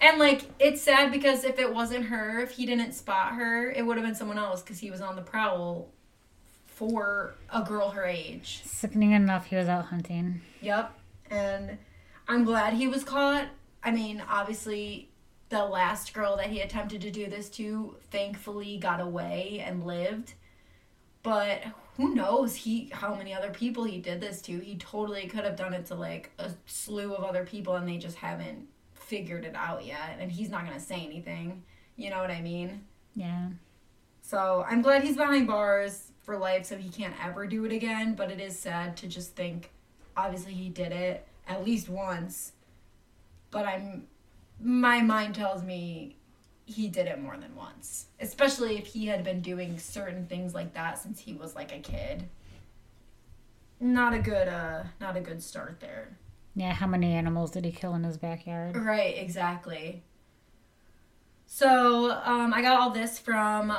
[0.00, 3.84] And like it's sad because if it wasn't her, if he didn't spot her, it
[3.84, 5.88] would have been someone else because he was on the prowl
[6.66, 8.62] for a girl her age.
[8.64, 10.40] Sickening enough, he was out hunting.
[10.60, 10.94] Yep.
[11.30, 11.78] And
[12.28, 13.48] I'm glad he was caught.
[13.82, 15.08] I mean, obviously,
[15.48, 20.34] the last girl that he attempted to do this to thankfully got away and lived.
[21.22, 21.62] But
[21.96, 24.58] who knows he how many other people he did this to.
[24.58, 27.98] He totally could have done it to like a slew of other people and they
[27.98, 31.62] just haven't figured it out yet and he's not going to say anything.
[31.96, 32.84] You know what I mean?
[33.16, 33.48] Yeah.
[34.20, 38.14] So, I'm glad he's behind bars for life so he can't ever do it again,
[38.14, 39.70] but it is sad to just think
[40.16, 42.52] obviously he did it at least once.
[43.50, 44.06] But I'm
[44.60, 46.16] my mind tells me
[46.64, 48.06] he did it more than once.
[48.20, 51.78] Especially if he had been doing certain things like that since he was like a
[51.78, 52.28] kid.
[53.80, 56.18] Not a good uh not a good start there.
[56.54, 58.76] Yeah, how many animals did he kill in his backyard?
[58.76, 60.02] Right, exactly.
[61.46, 63.72] So, um, I got all this from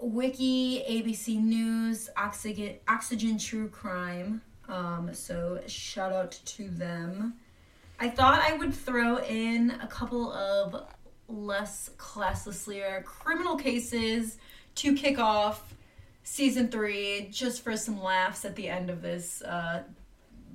[0.00, 4.40] Wiki, ABC News, Oxygen, Oxygen True Crime.
[4.68, 7.34] Um, so shout out to them.
[7.98, 10.84] I thought I would throw in a couple of
[11.28, 14.38] less classlessly criminal cases
[14.76, 15.74] to kick off
[16.24, 19.82] season three just for some laughs at the end of this uh,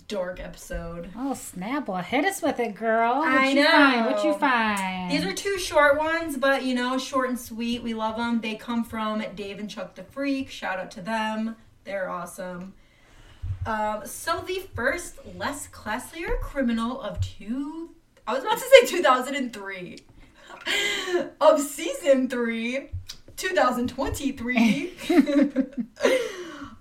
[0.07, 1.09] dork episode.
[1.15, 1.87] Oh snap!
[1.87, 3.19] Well, hit us with it, girl.
[3.19, 3.69] What I you know.
[3.69, 4.05] Find?
[4.05, 5.11] What you find?
[5.11, 7.83] These are two short ones, but you know, short and sweet.
[7.83, 8.41] We love them.
[8.41, 10.49] They come from Dave and Chuck the Freak.
[10.49, 11.55] Shout out to them.
[11.83, 12.73] They're awesome.
[13.67, 17.89] Um, so the first less classier criminal of two,
[18.25, 19.97] I was about to say 2003,
[21.41, 22.91] of season three,
[23.35, 24.93] 2023.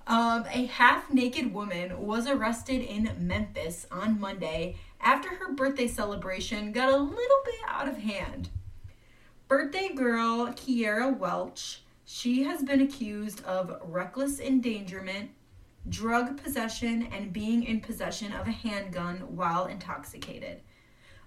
[0.07, 6.71] um, a half naked woman was arrested in Memphis on Monday after her birthday celebration
[6.71, 8.49] got a little bit out of hand.
[9.49, 15.31] Birthday girl Kiera Welch, she has been accused of reckless endangerment,
[15.89, 20.61] drug possession, and being in possession of a handgun while intoxicated.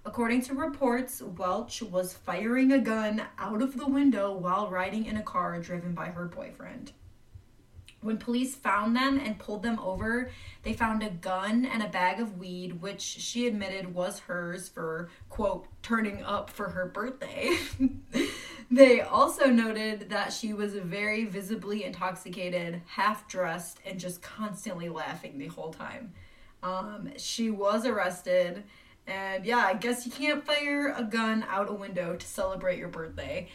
[0.06, 5.18] According to reports, Welch was firing a gun out of the window while riding in
[5.18, 6.94] a car driven by her boyfriend.
[8.02, 10.32] When police found them and pulled them over,
[10.64, 15.10] they found a gun and a bag of weed, which she admitted was hers for,
[15.28, 17.58] quote, turning up for her birthday.
[18.72, 25.38] they also noted that she was very visibly intoxicated, half dressed, and just constantly laughing
[25.40, 26.14] the whole time.
[26.62, 28.64] Um, she was arrested,
[29.08, 32.90] and yeah, I guess you can't fire a gun out a window to celebrate your
[32.90, 33.50] birthday.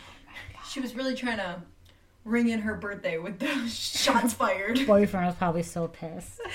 [0.68, 1.62] She was really trying to
[2.24, 4.87] ring in her birthday with those shots fired.
[4.87, 6.40] Boyfriend was probably so pissed.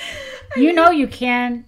[0.55, 1.63] You know you can't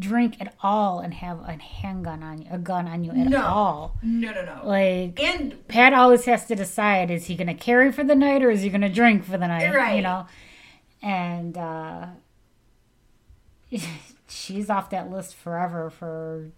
[0.00, 3.44] drink at all and have a handgun on you, a gun on you at No.
[3.44, 3.96] all.
[4.02, 4.60] No, no, no.
[4.66, 8.42] Like and Pat always has to decide: is he going to carry for the night
[8.42, 9.72] or is he going to drink for the night?
[9.74, 9.96] Right.
[9.96, 10.26] You know,
[11.02, 12.06] and uh,
[14.28, 16.50] she's off that list forever for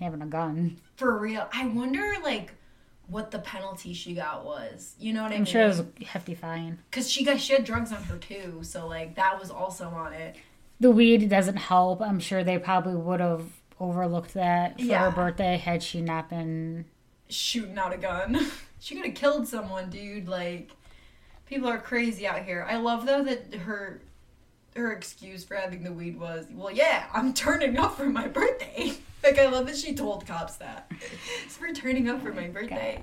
[0.00, 0.78] having a gun.
[0.96, 2.52] for real, I wonder like
[3.08, 4.94] what the penalty she got was.
[4.98, 5.46] You know what I I'm mean?
[5.46, 6.78] sure it was a hefty fine.
[6.90, 10.12] because she got she had drugs on her too, so like that was also on
[10.12, 10.36] it.
[10.82, 12.02] The weed doesn't help.
[12.02, 13.44] I'm sure they probably would have
[13.78, 15.04] overlooked that for Yeah.
[15.08, 16.86] her birthday had she not been.
[17.28, 18.48] Shooting out a gun,
[18.80, 20.26] she could have killed someone, dude.
[20.28, 20.70] Like
[21.46, 22.66] people are crazy out here.
[22.68, 24.02] I love though that her
[24.74, 28.94] her excuse for having the weed was, well, yeah, I'm turning up for my birthday.
[29.24, 30.90] Like I love that she told cops that.
[31.44, 33.00] It's for turning up for my oh birthday.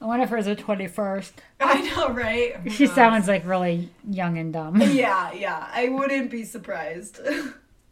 [0.00, 1.32] I wonder if hers the 21st.
[1.60, 2.56] I know, right?
[2.56, 2.94] Who She knows?
[2.94, 4.80] sounds like really young and dumb.
[4.82, 5.68] Yeah, yeah.
[5.72, 7.18] I wouldn't be surprised.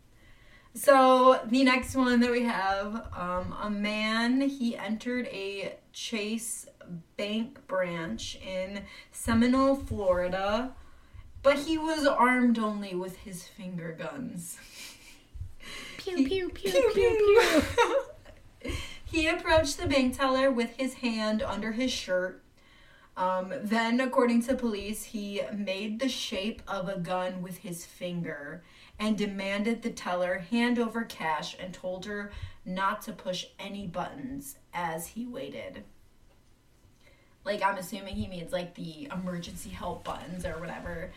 [0.74, 6.66] so the next one that we have, um, a man he entered a Chase
[7.16, 10.72] Bank branch in Seminole, Florida,
[11.42, 14.58] but he was armed only with his finger guns.
[15.96, 17.62] Pew, pew, pew, pew,
[18.62, 18.72] pew.
[19.14, 22.42] He approached the bank teller with his hand under his shirt.
[23.16, 28.64] Um, then, according to police, he made the shape of a gun with his finger
[28.98, 32.32] and demanded the teller hand over cash and told her
[32.64, 35.84] not to push any buttons as he waited.
[37.44, 41.12] Like, I'm assuming he means like the emergency help buttons or whatever.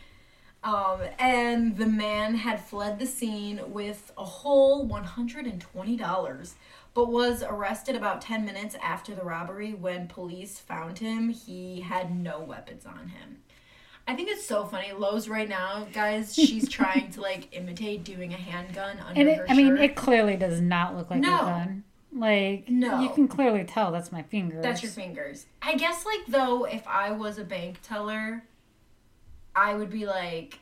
[0.64, 6.54] Um, and the man had fled the scene with a whole $120,
[6.98, 11.30] but was arrested about 10 minutes after the robbery when police found him.
[11.30, 13.38] He had no weapons on him.
[14.08, 14.94] I think it's so funny.
[14.94, 19.44] Lowe's right now, guys, she's trying to like imitate doing a handgun under And her
[19.44, 21.36] it, I mean, it clearly does not look like No.
[21.36, 21.84] a gun.
[22.12, 23.00] Like, No.
[23.00, 24.64] you can clearly tell that's my fingers.
[24.64, 25.46] That's your fingers.
[25.62, 28.42] I guess like though, if I was a bank teller,
[29.56, 30.58] I would be like,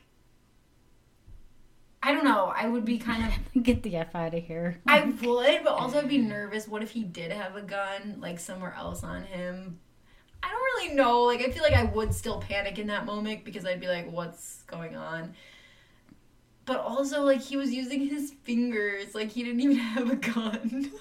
[2.06, 2.52] I don't know.
[2.54, 4.80] I would be kind of Get the F out of here.
[4.86, 6.68] I would, but also I'd be nervous.
[6.68, 9.80] What if he did have a gun, like somewhere else on him?
[10.40, 11.22] I don't really know.
[11.22, 14.08] Like, I feel like I would still panic in that moment because I'd be like,
[14.08, 15.34] what's going on?
[16.64, 19.12] But also, like, he was using his fingers.
[19.12, 20.92] Like, he didn't even have a gun.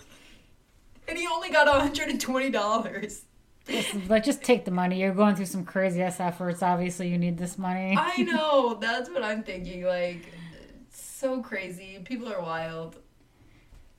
[1.08, 3.22] and he only got $120.
[3.68, 5.00] Listen, like, just take the money.
[5.00, 6.64] You're going through some crazy ass efforts.
[6.64, 7.96] Obviously, you need this money.
[7.96, 8.74] I know.
[8.82, 9.84] That's what I'm thinking.
[9.84, 10.32] Like,
[11.26, 12.00] so crazy.
[12.04, 12.98] People are wild.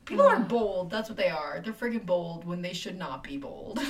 [0.04, 0.90] People are bold.
[0.90, 1.60] That's what they are.
[1.62, 3.80] They're freaking bold when they should not be bold.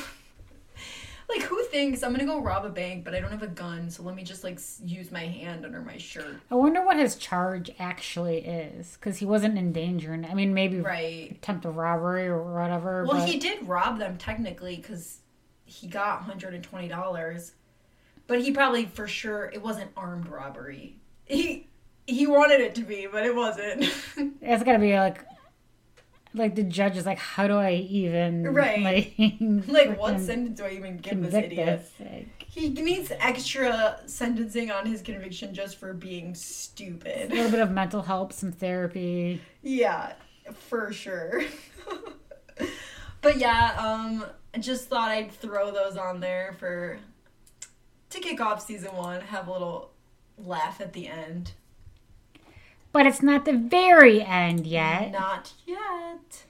[1.28, 3.90] like, who thinks I'm gonna go rob a bank, but I don't have a gun,
[3.90, 6.36] so let me just like use my hand under my shirt?
[6.50, 10.24] I wonder what his charge actually is, because he wasn't endangering.
[10.24, 11.32] I mean, maybe Right.
[11.32, 13.04] attempt of robbery or whatever.
[13.04, 15.18] Well, but he did rob them technically because
[15.66, 17.52] he got $120,
[18.26, 21.00] but he probably for sure it wasn't armed robbery.
[21.28, 21.66] He
[22.06, 23.82] he wanted it to be, but it wasn't.
[24.40, 25.24] it's got to be like
[26.34, 28.82] like the judge is like, how do I even Right.
[28.82, 29.14] like
[29.68, 31.66] Like, what sentence do I even give this idiot?
[31.66, 31.92] this?
[31.98, 37.32] Like, He needs extra sentencing on his conviction just for being stupid.
[37.32, 39.40] a little bit of mental help, some therapy.
[39.62, 40.12] Yeah,
[40.52, 41.42] for sure.
[43.22, 46.98] but yeah, um, I just thought I'd throw those on there for
[48.10, 49.20] to kick off season one.
[49.22, 49.90] Have a little
[50.38, 51.52] laugh at the end.
[52.96, 55.12] But it's not the very end yet.
[55.12, 56.44] Not yet.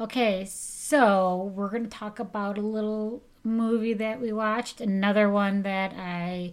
[0.00, 5.62] Okay, so we're going to talk about a little movie that we watched, another one
[5.62, 6.52] that I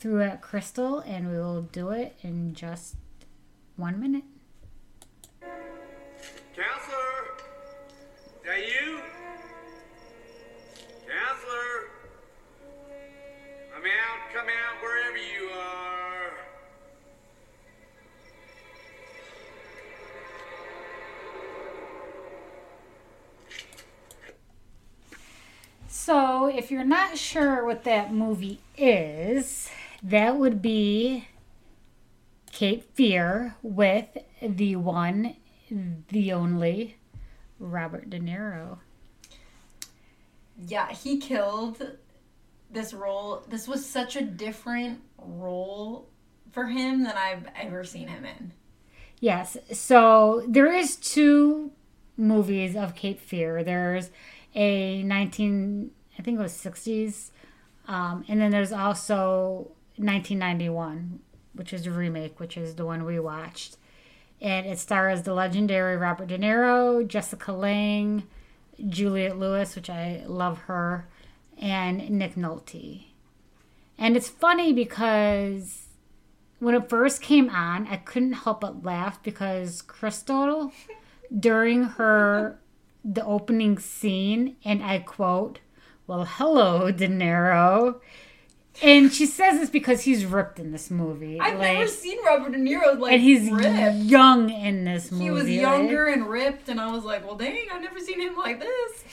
[0.00, 2.96] threw at Crystal, and we will do it in just
[3.76, 4.24] one minute.
[5.40, 7.12] Counselor!
[8.26, 8.98] Is that you?
[11.06, 11.90] Counselor!
[13.72, 15.91] Come out, come out, wherever you are.
[25.94, 29.68] So, if you're not sure what that movie is,
[30.02, 31.28] that would be
[32.50, 34.06] Cape Fear with
[34.40, 35.36] the one,
[36.08, 36.96] the only
[37.58, 38.78] Robert De Niro.
[40.66, 41.98] Yeah, he killed
[42.70, 43.44] this role.
[43.46, 46.08] This was such a different role
[46.52, 48.52] for him than I've ever seen him in.
[49.20, 49.58] Yes.
[49.72, 51.70] So there is two
[52.22, 53.64] movies of Cape Fear.
[53.64, 54.10] There's
[54.54, 57.30] a 19, I think it was 60s,
[57.88, 61.20] um, and then there's also 1991,
[61.54, 63.76] which is a remake, which is the one we watched,
[64.40, 68.24] and it stars the legendary Robert De Niro, Jessica Lange,
[68.88, 71.08] Juliette Lewis, which I love her,
[71.58, 73.06] and Nick Nolte.
[73.98, 75.88] And it's funny because
[76.58, 80.72] when it first came on, I couldn't help but laugh because Crystal,
[81.38, 82.58] during her
[83.04, 85.58] the opening scene, and I quote,
[86.06, 88.00] "Well, hello, De Niro,"
[88.82, 92.52] and she says this because he's ripped in this movie, I've like, never seen Robert
[92.52, 93.96] De Niro like and he's ripped.
[94.04, 95.24] young in this movie.
[95.24, 98.20] He was like- younger and ripped, and I was like, well, dang, I've never seen
[98.20, 99.04] him like this.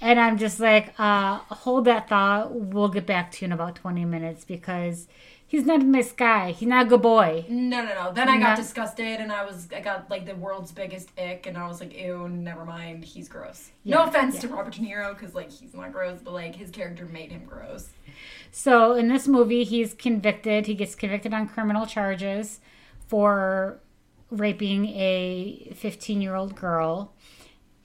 [0.00, 2.52] And I'm just like, uh, hold that thought.
[2.52, 5.08] We'll get back to you in about 20 minutes because
[5.46, 6.52] he's not a nice guy.
[6.52, 7.44] He's not a good boy.
[7.48, 8.12] No, no, no.
[8.12, 11.46] Then I got Not- disgusted, and I was, I got like the world's biggest ick,
[11.46, 13.70] and I was like, ew, never mind, he's gross.
[13.84, 14.40] no offense yeah.
[14.42, 17.44] to Robert De Niro, because like he's not gross, but like his character made him
[17.44, 17.88] gross.
[18.50, 20.66] So in this movie, he's convicted.
[20.66, 22.60] He gets convicted on criminal charges
[23.06, 23.78] for
[24.30, 27.12] raping a 15 year old girl.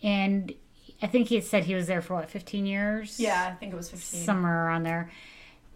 [0.02, 0.54] And
[1.02, 3.20] I think he said he was there for what, 15 years?
[3.20, 4.24] Yeah, I think it was fifteen.
[4.24, 5.12] somewhere around there.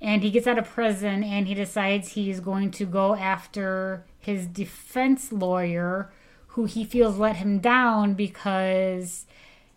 [0.02, 4.46] And he gets out of prison and he decides he's going to go after his
[4.46, 6.12] defense lawyer,
[6.48, 9.26] who he feels let him down because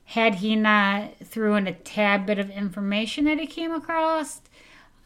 [0.07, 4.41] had he not threw in a tad bit of information that he came across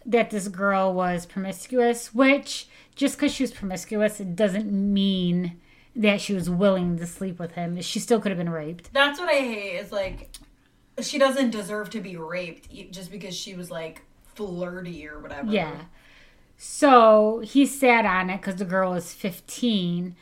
[0.06, 5.60] that this girl was promiscuous, which just because she was promiscuous, it doesn't mean
[5.94, 7.80] that she was willing to sleep with him.
[7.80, 8.92] She still could have been raped.
[8.92, 9.76] That's what I hate.
[9.76, 10.30] Is like
[11.00, 14.02] she doesn't deserve to be raped just because she was like
[14.34, 15.50] flirty or whatever.
[15.50, 15.82] Yeah.
[16.56, 20.14] So he sat on it because the girl is 15,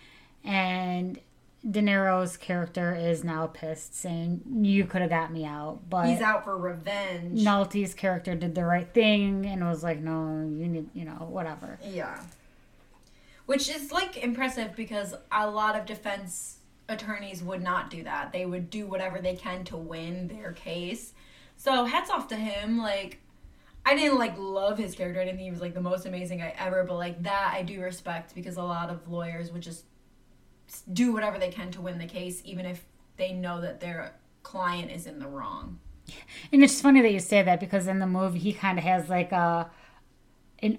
[0.45, 1.21] and
[1.69, 5.81] De Niro's character is now pissed, saying, You could have got me out.
[5.91, 7.41] But He's out for revenge.
[7.41, 11.79] Nolte's character did the right thing and was like, No, you need, you know, whatever.
[11.85, 12.19] Yeah.
[13.45, 16.59] Which is like impressive because a lot of defense
[16.89, 18.33] attorneys would not do that.
[18.33, 21.13] They would do whatever they can to win their case.
[21.57, 22.79] So hats off to him.
[22.79, 23.19] Like
[23.85, 25.21] I didn't like love his character.
[25.21, 27.63] I didn't think he was like the most amazing guy ever, but like that I
[27.63, 29.85] do respect because a lot of lawyers would just
[30.93, 32.85] do whatever they can to win the case even if
[33.17, 35.79] they know that their client is in the wrong.
[36.53, 39.09] And it's funny that you say that because in the movie, he kind of has
[39.09, 39.71] like a,
[40.61, 40.79] an,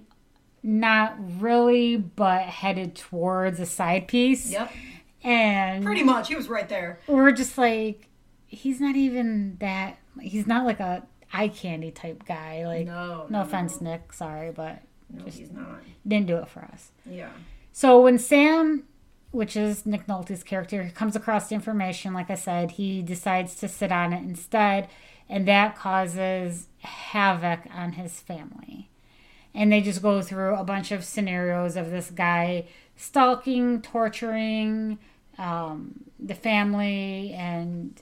[0.63, 4.51] not really, but headed towards a side piece.
[4.51, 4.71] Yep.
[5.23, 6.27] And Pretty much.
[6.27, 6.99] He was right there.
[7.07, 8.07] we're just like
[8.47, 11.03] he's not even that he's not like a
[11.33, 13.25] eye candy type guy like No.
[13.29, 15.79] no offense nick sorry but No, he's not.
[16.07, 17.29] didn't do it for us Yeah.
[17.71, 18.83] so when sam
[19.31, 23.67] which is nick nolte's character comes across the information like i said he decides to
[23.67, 24.89] sit on it instead
[25.29, 28.89] and that causes havoc on his family
[29.53, 32.65] and they just go through a bunch of scenarios of this guy
[32.95, 34.97] stalking torturing
[35.37, 38.01] um, the family and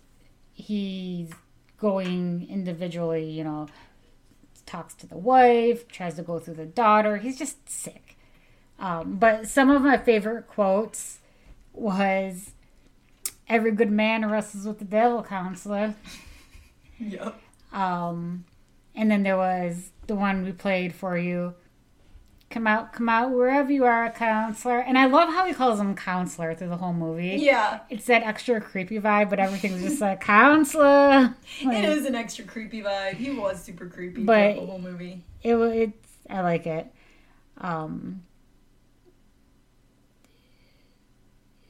[0.54, 1.32] he's
[1.80, 3.68] going individually you know
[4.66, 8.18] talks to the wife tries to go through the daughter he's just sick
[8.80, 11.20] um, but some of my favorite quotes
[11.74, 12.52] was
[13.48, 15.96] Every Good Man Wrestles with the Devil counselor.
[17.02, 17.40] Yep.
[17.72, 18.44] Um,
[18.94, 21.54] and then there was the one we played for you.
[22.50, 24.80] Come out, come out, wherever you are, a counselor.
[24.80, 27.38] And I love how he calls him counselor through the whole movie.
[27.40, 27.82] Yeah.
[27.92, 31.36] It's that extra creepy vibe, but everything's just like counselor.
[31.64, 33.16] Like, It is an extra creepy vibe.
[33.16, 35.24] He was super creepy But- throughout the whole movie.
[35.44, 36.88] It it's I like it.
[37.60, 38.24] Um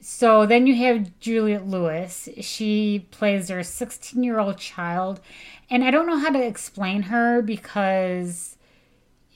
[0.00, 2.28] So then you have Juliette Lewis.
[2.40, 5.20] She plays her 16 year old child.
[5.68, 8.56] And I don't know how to explain her because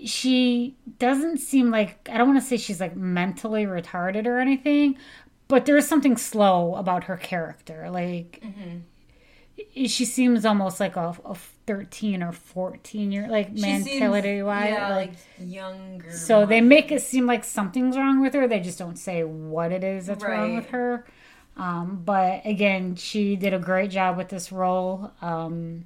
[0.02, 4.96] she doesn't seem like, I don't want to say she's like mentally retarded or anything,
[5.48, 7.88] but there is something slow about her character.
[7.90, 8.42] Like,
[9.74, 11.34] she seems almost like a, a
[11.66, 14.70] 13 or 14 year, like She seems- mentality wise.
[14.70, 16.10] Yeah, like, like younger.
[16.10, 18.48] so they make it seem like something's wrong with her.
[18.48, 21.06] They just don't say what it is that's wrong with her.
[21.56, 25.12] Um, but again, she did a great job with this role.
[25.22, 25.84] Um,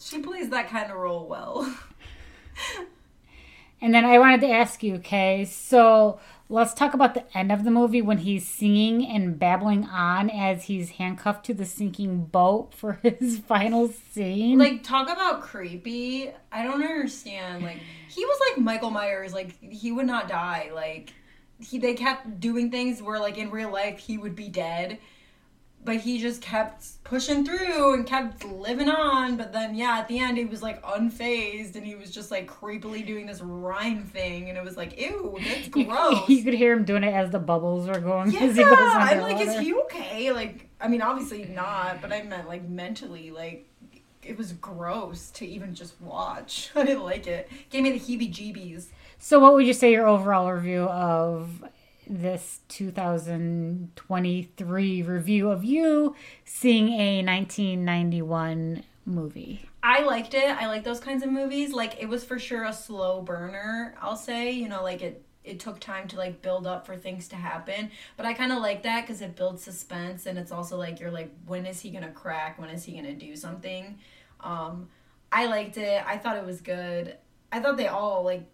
[0.00, 1.70] She plays that kind of role well.
[3.80, 6.18] and then I wanted to ask you, okay, so
[6.48, 10.64] let's talk about the end of the movie when he's singing and babbling on as
[10.64, 14.58] he's handcuffed to the sinking boat for his final scene.
[14.58, 16.30] like talk about creepy.
[16.50, 17.62] I don't understand.
[17.62, 19.32] Like he was like Michael Myers.
[19.32, 20.70] Like he would not die.
[20.74, 21.12] Like
[21.60, 24.98] he they kept doing things where like in real life he would be dead.
[25.88, 29.38] But he just kept pushing through and kept living on.
[29.38, 32.46] But then, yeah, at the end, he was like unfazed and he was just like
[32.46, 34.50] creepily doing this rhyme thing.
[34.50, 36.28] And it was like, ew, that's gross.
[36.28, 39.58] you could hear him doing it as the bubbles were going Yeah, I'm like, is
[39.58, 40.30] he okay?
[40.30, 43.64] Like, I mean, obviously not, but I meant like mentally, like,
[44.22, 46.70] it was gross to even just watch.
[46.76, 47.48] I didn't like it.
[47.70, 48.88] Gave me the heebie-jeebies.
[49.18, 51.64] So, what would you say your overall review of
[52.08, 59.68] this 2023 review of you seeing a 1991 movie?
[59.82, 60.44] I liked it.
[60.44, 61.72] I like those kinds of movies.
[61.72, 63.94] Like, it was for sure a slow burner.
[64.00, 65.24] I'll say, you know, like it.
[65.44, 68.58] It took time to like build up for things to happen, but I kind of
[68.58, 71.88] like that because it builds suspense and it's also like you're like, when is he
[71.88, 72.58] gonna crack?
[72.58, 73.98] When is he gonna do something?
[74.40, 74.90] Um,
[75.32, 76.04] I liked it.
[76.06, 77.16] I thought it was good.
[77.50, 78.44] I thought they all like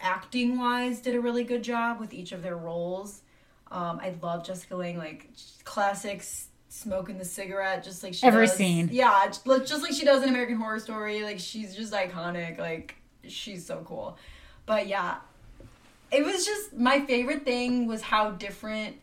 [0.00, 3.22] acting wise did a really good job with each of their roles.
[3.70, 5.28] Um, I love Jessica Lange, like
[5.64, 8.56] classics, smoking the cigarette, just like she Every does.
[8.56, 8.88] scene.
[8.92, 11.22] Yeah, just like- just like she does in American Horror Story.
[11.22, 12.58] Like she's just iconic.
[12.58, 12.94] Like
[13.26, 14.16] she's so cool.
[14.66, 15.16] But yeah,
[16.10, 18.96] it was just my favorite thing was how different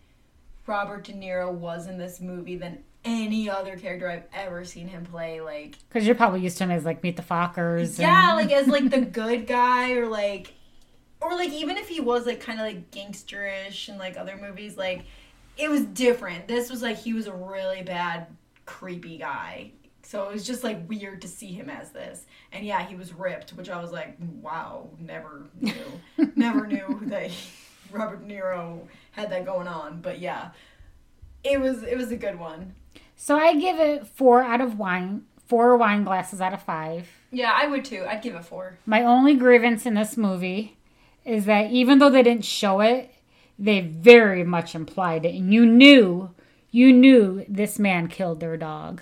[0.68, 5.06] Robert De Niro was in this movie than any other character I've ever seen him
[5.06, 5.42] play.
[5.42, 8.00] Like Because you're probably used to him as like Meet the Fockers.
[8.00, 10.54] yeah, and- like as like the good guy or like
[11.26, 14.78] or like even if he was like kind of like gangsterish in like other movies,
[14.78, 15.06] like
[15.58, 16.48] it was different.
[16.48, 18.28] This was like he was a really bad
[18.66, 19.72] creepy guy.
[20.04, 22.26] So it was just like weird to see him as this.
[22.52, 25.74] And yeah, he was ripped, which I was like, wow, never knew.
[26.36, 27.32] never knew that
[27.92, 30.02] Robert De Niro had that going on.
[30.02, 30.52] But yeah.
[31.44, 32.74] It was it was a good one.
[33.16, 37.08] So I give it four out of wine, four wine glasses out of five.
[37.32, 38.06] Yeah, I would too.
[38.08, 38.78] I'd give it four.
[38.86, 40.75] My only grievance in this movie
[41.26, 43.12] is that even though they didn't show it,
[43.58, 46.32] they very much implied it, and you knew,
[46.72, 49.02] you knew this man killed their dog.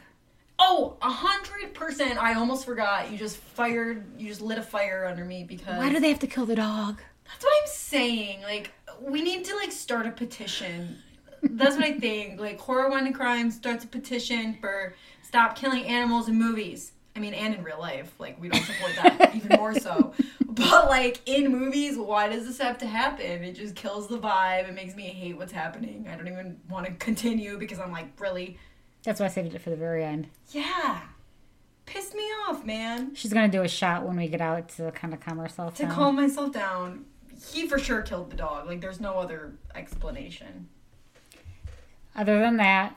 [0.60, 2.22] Oh, a hundred percent.
[2.22, 3.12] I almost forgot.
[3.12, 4.06] You just fired.
[4.18, 6.56] You just lit a fire under me because Why do they have to kill the
[6.56, 7.02] dog?
[7.26, 8.42] that's what I'm saying.
[8.44, 8.72] Like,
[9.02, 10.98] we need to like start a petition.
[11.42, 12.40] That's what I think.
[12.40, 14.94] Like, horror and crime starts a petition for
[15.24, 16.92] stop killing animals in movies.
[17.16, 18.14] I mean, and in real life.
[18.20, 20.14] Like, we don't support that even more so.
[20.56, 23.44] But like in movies, why does this have to happen?
[23.44, 24.70] It just kills the vibe.
[24.70, 26.08] It makes me hate what's happening.
[26.12, 28.58] I don't even want to continue because I'm like, really?
[29.04, 30.28] That's why I saved it for the very end.
[30.52, 31.02] Yeah.
[31.86, 33.16] Pissed me off, man.
[33.16, 35.90] She's gonna do a shot when we get out to kind of calm herself down.
[35.90, 35.96] To down.
[35.96, 37.06] calm myself down,
[37.52, 38.68] he for sure killed the dog.
[38.68, 40.70] Like, there's no other explanation.
[42.16, 42.96] Other than that,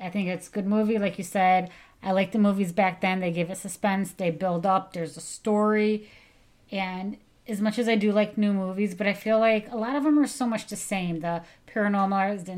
[0.00, 0.98] I think it's a good movie.
[0.98, 1.70] Like you said,
[2.02, 3.20] I like the movies back then.
[3.20, 4.12] They give it suspense.
[4.12, 4.92] They build up.
[4.92, 6.08] There's a story,
[6.70, 7.16] and
[7.46, 10.04] as much as I do like new movies, but I feel like a lot of
[10.04, 11.20] them are so much the same.
[11.20, 12.54] The paranormal, the,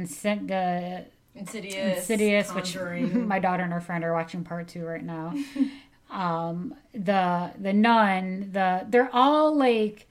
[0.49, 1.05] the
[1.35, 1.99] Insidious.
[1.99, 2.77] Insidious, which
[3.13, 5.35] my daughter and her friend are watching part two right now.
[6.11, 10.07] um, the the nun, the they're all like.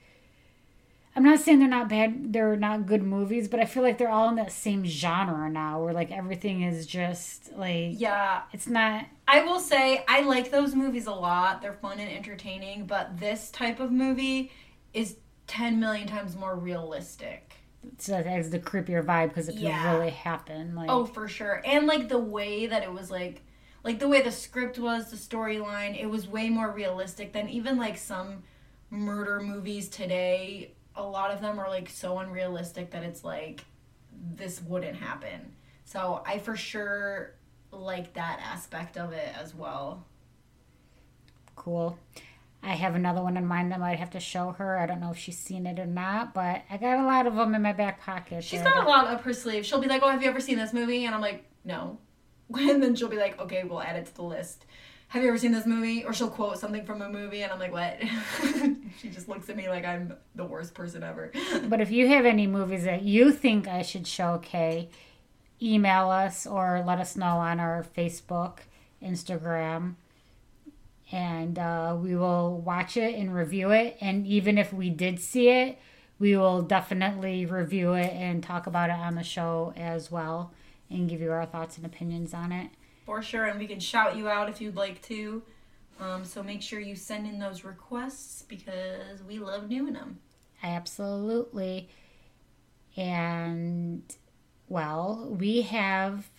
[1.20, 4.10] I'm not saying they're not bad, they're not good movies, but I feel like they're
[4.10, 9.06] all in that same genre now, where like everything is just like yeah, it's not.
[9.28, 11.62] I will say I like those movies a lot.
[11.62, 14.54] They're fun and entertaining, but this type of movie
[14.94, 15.18] is
[15.48, 17.54] 10 million times more realistic.
[17.98, 19.98] so that has the creepier vibe because it could Yeah.
[19.98, 20.74] really happen.
[20.74, 21.62] Like, Oh, for sure.
[21.66, 23.42] And like the way that it was like
[23.84, 27.76] like the way the script was, the storyline, it was way more realistic than even
[27.78, 28.44] like some
[28.90, 30.76] murder movies today.
[30.96, 33.64] A lot of them are like so unrealistic that it's like
[34.36, 35.54] this wouldn't happen.
[35.86, 37.34] So I for sure
[37.72, 40.06] like that aspect of it as well.
[41.56, 41.98] cool.
[42.62, 44.78] I have another one in mind that I might have to show her.
[44.78, 47.36] I don't know if she's seen it or not, but I got a lot of
[47.36, 48.44] them in my back pocket.
[48.44, 49.66] She's there got a lot up her sleeve.
[49.66, 51.98] She'll be like, "Oh, have you ever seen this movie?" And I'm like, "No."
[52.58, 54.66] And then she'll be like, "Okay, we'll add it to the list."
[55.10, 56.06] Have you ever seen this movie?
[56.06, 57.98] Or she'll quote something from a movie, and I'm like, "What?"
[59.00, 61.32] she just looks at me like I'm the worst person ever.
[61.68, 64.90] But if you have any movies that you think I should show Kay,
[65.62, 68.60] email us or let us know on our Facebook,
[69.04, 69.96] Instagram,
[71.12, 73.98] and uh, we will watch it and review it.
[74.00, 75.80] And even if we did see it,
[76.20, 80.54] we will definitely review it and talk about it on the show as well
[80.88, 82.70] and give you our thoughts and opinions on it.
[83.10, 85.42] For sure, and we can shout you out if you'd like to.
[86.00, 90.20] Um, so make sure you send in those requests because we love doing them.
[90.62, 91.90] Absolutely.
[92.96, 94.04] And
[94.68, 96.30] well, we have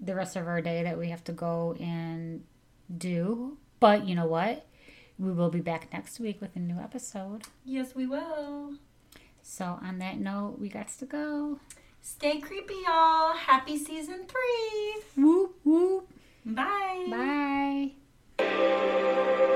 [0.00, 2.42] the rest of our day that we have to go and
[2.98, 3.56] do.
[3.78, 4.66] But you know what?
[5.16, 7.44] We will be back next week with a new episode.
[7.64, 8.74] Yes, we will.
[9.42, 11.60] So on that note, we got to go.
[12.06, 13.32] Stay creepy, y'all.
[13.32, 15.02] Happy season three.
[15.16, 16.06] Whoop whoop.
[16.44, 17.94] Bye.
[18.38, 19.54] Bye.